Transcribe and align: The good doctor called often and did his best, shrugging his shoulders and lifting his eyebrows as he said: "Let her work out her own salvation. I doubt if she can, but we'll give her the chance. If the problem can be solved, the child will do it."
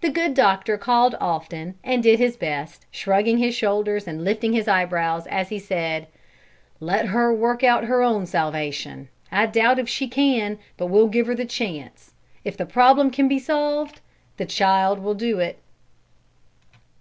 The 0.00 0.10
good 0.10 0.34
doctor 0.34 0.76
called 0.76 1.14
often 1.20 1.76
and 1.84 2.02
did 2.02 2.18
his 2.18 2.36
best, 2.36 2.86
shrugging 2.90 3.38
his 3.38 3.54
shoulders 3.54 4.08
and 4.08 4.24
lifting 4.24 4.52
his 4.52 4.66
eyebrows 4.66 5.28
as 5.28 5.48
he 5.50 5.60
said: 5.60 6.08
"Let 6.80 7.06
her 7.06 7.32
work 7.32 7.62
out 7.62 7.84
her 7.84 8.02
own 8.02 8.26
salvation. 8.26 9.08
I 9.30 9.46
doubt 9.46 9.78
if 9.78 9.88
she 9.88 10.08
can, 10.08 10.58
but 10.76 10.86
we'll 10.88 11.06
give 11.06 11.28
her 11.28 11.36
the 11.36 11.44
chance. 11.44 12.14
If 12.44 12.56
the 12.56 12.66
problem 12.66 13.12
can 13.12 13.28
be 13.28 13.38
solved, 13.38 14.00
the 14.38 14.44
child 14.44 14.98
will 14.98 15.14
do 15.14 15.38
it." 15.38 15.56